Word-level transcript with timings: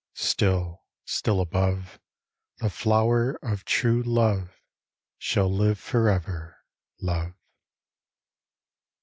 Still, 0.15 0.81
still 1.05 1.39
above, 1.39 1.99
The 2.57 2.71
flower 2.71 3.35
of 3.43 3.63
True 3.65 4.01
love 4.01 4.49
shall 5.19 5.47
live 5.53 5.77
forever, 5.77 6.57
love. 6.99 7.33